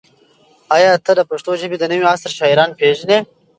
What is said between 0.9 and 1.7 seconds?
ته د پښتو